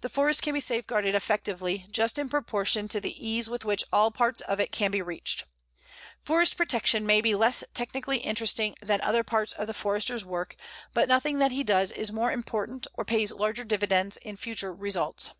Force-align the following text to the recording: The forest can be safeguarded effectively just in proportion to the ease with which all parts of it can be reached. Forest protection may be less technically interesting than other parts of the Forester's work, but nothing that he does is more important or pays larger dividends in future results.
The 0.00 0.08
forest 0.08 0.42
can 0.42 0.54
be 0.54 0.60
safeguarded 0.60 1.14
effectively 1.14 1.84
just 1.90 2.18
in 2.18 2.30
proportion 2.30 2.88
to 2.88 3.02
the 3.02 3.28
ease 3.28 3.50
with 3.50 3.66
which 3.66 3.84
all 3.92 4.10
parts 4.10 4.40
of 4.40 4.58
it 4.60 4.72
can 4.72 4.90
be 4.90 5.02
reached. 5.02 5.44
Forest 6.22 6.56
protection 6.56 7.04
may 7.04 7.20
be 7.20 7.34
less 7.34 7.62
technically 7.74 8.16
interesting 8.16 8.76
than 8.80 9.02
other 9.02 9.22
parts 9.22 9.52
of 9.52 9.66
the 9.66 9.74
Forester's 9.74 10.24
work, 10.24 10.56
but 10.94 11.06
nothing 11.06 11.38
that 11.40 11.52
he 11.52 11.64
does 11.64 11.92
is 11.92 12.10
more 12.10 12.32
important 12.32 12.86
or 12.94 13.04
pays 13.04 13.30
larger 13.30 13.62
dividends 13.62 14.16
in 14.16 14.38
future 14.38 14.72
results. 14.74 15.32